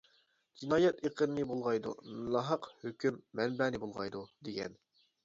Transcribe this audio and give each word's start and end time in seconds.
جىنايەت 0.59 1.01
ئېقىننى 1.09 1.43
بۇلغايدۇ، 1.51 1.91
ناھەق 2.37 2.71
ھۆكۈم 2.87 3.21
مەنبەنى 3.41 3.83
بۇلغايدۇ، 3.85 4.23
دېگەن. 4.49 4.81